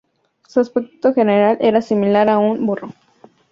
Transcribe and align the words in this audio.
Su 0.47 0.59
aspecto 0.59 1.13
general 1.13 1.59
era 1.61 1.79
similar 1.79 2.27
a 2.29 2.39
un 2.39 2.65
burro. 2.65 2.91